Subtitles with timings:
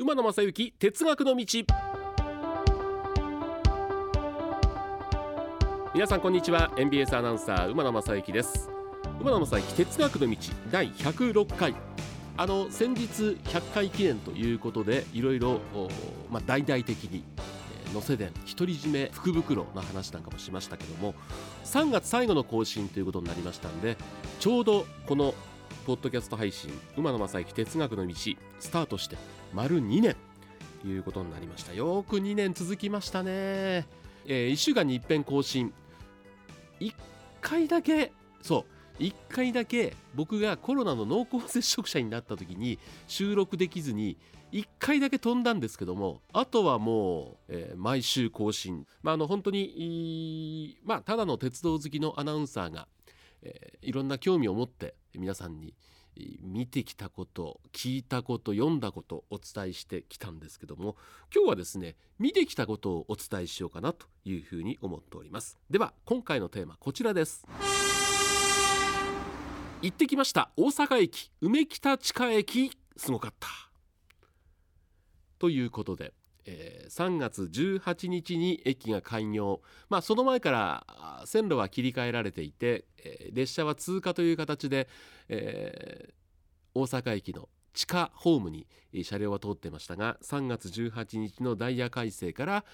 [0.00, 1.44] 馬野正幸哲学の道。
[5.92, 6.72] 皆さんこんにちは。
[6.78, 8.70] NBS アナウンサー馬野正幸です。
[9.20, 10.36] 馬野正幸哲学の道
[10.70, 11.74] 第106回。
[12.38, 15.60] あの先日100回記念ということでいろいろ
[16.30, 17.22] まあ、大々的に
[17.92, 21.14] 能勢伝独り占め福袋の話なんかもしましたけども
[21.64, 23.98] 3月最後の更新ということになりましたんで
[24.38, 25.34] ちょうどこの
[25.86, 28.14] ポッドキャスト配信馬野正幸哲学の道
[28.58, 29.16] スタートして
[29.52, 30.16] 丸2年。
[30.82, 31.74] ということになりました。
[31.74, 33.86] よく2年続きましたね、
[34.24, 35.72] えー、1週間に一遍更新。
[36.80, 36.94] 1
[37.40, 38.66] 回だけそ
[38.98, 39.02] う。
[39.02, 44.18] 1回だけ僕がコロナの濃厚接触者になった時に収録できずに
[44.52, 52.88] 1回だけ飛んだんですけどもあとはもう、えー、毎週更新、まあ、あの本当にまあただの鉄道好きのアナウンサーが、
[53.42, 55.74] え、いろんな興味を持って皆さんに
[56.42, 60.96] 見てきたこと聞いたこと読んだことお伝えしてきたんですけども
[61.34, 65.58] 今日はですね見てきたことをお伝えしようかなというふうに思っております。
[65.70, 67.46] では今回のテーマこちらです。
[69.82, 70.50] 行ってきました。
[70.56, 73.48] 大阪駅梅北地下駅すごかった。
[75.38, 76.12] ということで
[76.46, 84.88] えー、3月18日に駅が開業、まあ、その前から線路は切り替えられていて、えー、列車は通過という形で、
[85.28, 86.12] えー、
[86.74, 88.66] 大阪駅の地下ホームに
[89.04, 92.64] 車両は通ってましたが3月18日のダイヤ改正から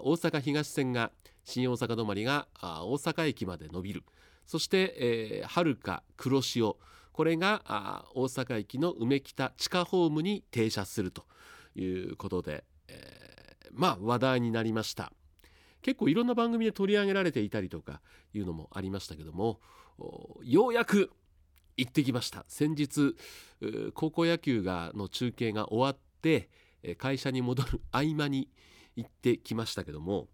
[0.00, 1.12] 大阪東線が
[1.44, 4.04] 新大阪止まりが大阪駅まで伸びる。
[4.46, 6.78] そしてはるか黒潮。
[7.12, 11.24] これが大阪駅の梅北地下ホームに停車すると
[11.76, 12.64] いうことで、
[13.72, 15.12] まあ話題になりました。
[15.80, 18.00] 結構いろんな番組で取り上げられていたりとか
[18.32, 19.60] いうのもありましたけども
[20.44, 21.10] ようやく
[21.76, 22.44] 行ってきました。
[22.46, 23.16] 先日
[23.94, 26.50] 高校野球がの中継が終わって
[26.98, 28.48] 会社に戻る合間に
[28.94, 30.28] 行ってきましたけども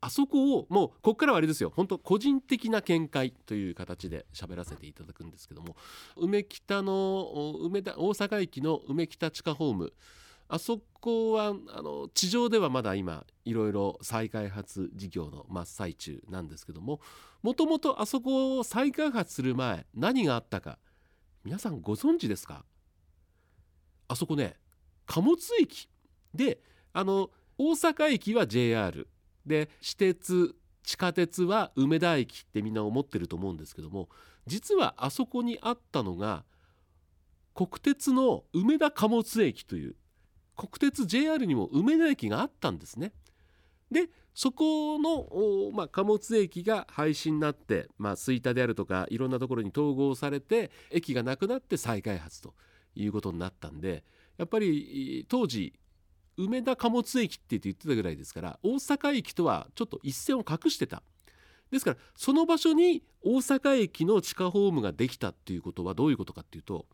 [0.00, 1.72] あそこをもうここからはあれですよ。
[1.74, 5.76] 本当個人的な見解という形で喋らせていただくんですけども
[6.16, 9.92] 梅北の梅田大阪駅の梅北地下ホーム
[10.48, 17.00] あそこはあの地上ではまだ今いろいろ再開発事業の真っ最中なんですけども
[17.42, 20.78] もともとあそこを再開発する前何があったか
[21.44, 22.64] 皆さんご存知ですか？
[24.08, 24.56] あそこね
[25.06, 25.88] 貨物駅
[26.34, 26.60] で
[26.92, 29.06] あの大阪駅は JR
[29.46, 34.08] で私鉄地下鉄は梅田駅ってみんな思ってると思うんですけども
[34.46, 36.44] 実はあそこにあったのが
[37.54, 39.96] 国鉄の梅田貨物駅という
[40.58, 43.12] 国鉄 JR にも梅田駅があったんですね。
[43.92, 52.54] でそこの、まあ、貨物駅が廃止になって、まあ、吹田であるとかいろんなところに統合されて駅がなくなって再開発と
[52.94, 54.04] いうことになったんで
[54.36, 55.72] やっぱり当時
[56.36, 61.02] 梅田貨物駅って言ってたぐらいですから大阪駅とはちょっと一線を画してた。
[61.70, 66.86] ですからその場所に大阪駅の地下ホームができたっていうことはどういうことかっていうと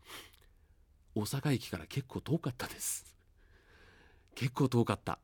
[1.15, 3.14] 大阪駅から結構遠かったです。
[4.35, 5.19] 結構遠かった。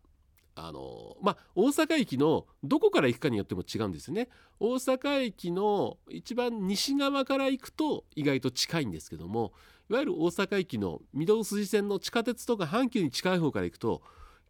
[0.54, 4.28] あのまあ大阪駅のどこから行くかによっても違うんですよね。
[4.60, 9.54] 大阪駅の一番西側から行くと意外と近いんですけども
[9.90, 14.02] いわゆる大阪駅の御堂筋線の地下鉄とか阪急に近い方から行くと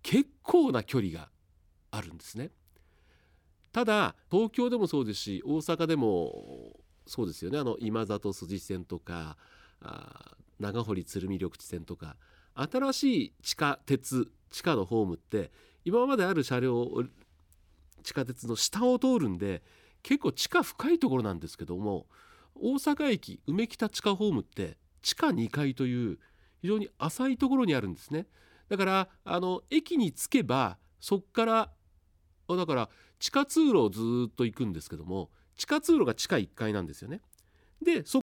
[0.02, 1.30] 結構な距離が
[1.92, 2.50] あるんですね。
[3.72, 7.60] ただ東京でもそうですし大阪でもそうですよね。
[7.60, 9.38] あの今里筋線とか
[9.82, 12.18] あ長堀鶴見緑地線とか
[12.56, 15.52] 新しい地下鉄地下のホームって
[15.84, 16.88] 今まである車両
[18.04, 19.64] 地下鉄の下を通るんで
[20.04, 22.06] 結構地下深いところなんですけども
[22.56, 26.20] 大阪駅梅北地下ホームって地下2階という
[26.62, 28.28] 非常に浅いところにあるんですね。
[28.70, 31.72] だからあの駅に着けばそっから
[32.48, 32.90] だから
[33.20, 37.22] 地下通路をずっと行くんですけども地下通路が地下1階なんですよね。
[37.82, 38.20] でそ